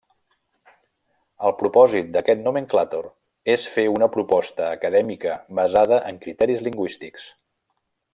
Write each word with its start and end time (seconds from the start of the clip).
El 1.49 1.51
propòsit 1.57 2.07
d'aquest 2.15 2.41
nomenclàtor 2.47 3.09
és 3.55 3.65
fer 3.75 3.85
una 3.99 4.09
proposta 4.15 4.71
acadèmica 4.79 5.37
basada 5.61 6.01
en 6.13 6.19
criteris 6.25 6.65
lingüístics. 6.71 7.29